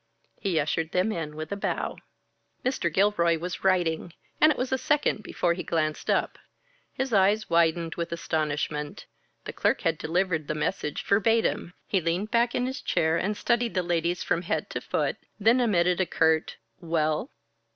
[0.39, 1.97] He ushered them in with a bow.
[2.65, 2.91] Mr.
[2.91, 6.39] Gilroy was writing, and it was a second before he glanced up.
[6.91, 9.05] His eyes widened with astonishment
[9.45, 11.75] the clerk had delivered the message verbatim.
[11.85, 15.61] He leaned back in his chair and studied the ladies from head to foot, then
[15.61, 17.29] emitted a curt: "Well?"